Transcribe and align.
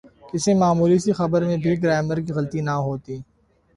کسی 0.29 0.51
معمولی 0.53 0.97
سی 1.03 1.11
خبر 1.19 1.41
میں 1.47 1.57
بھی 1.63 1.71
گرائمر 1.83 2.17
کی 2.25 2.31
غلطی 2.33 2.61
نہ 2.61 2.75
ہوتی۔ 2.85 3.15